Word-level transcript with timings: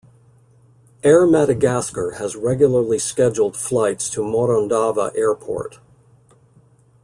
Air 1.03 1.27
Madagascar 1.27 2.13
has 2.17 2.35
regular 2.35 2.97
scheduled 2.97 3.55
flights 3.55 4.09
to 4.09 4.21
Morondava 4.21 5.15
Airport. 5.15 5.77